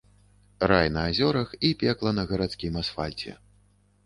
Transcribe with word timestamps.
Рай 0.71 0.87
на 0.95 1.03
азёрах 1.09 1.53
і 1.69 1.71
пекла 1.83 2.15
на 2.21 2.25
гарадскім 2.33 2.81
асфальце. 2.83 3.37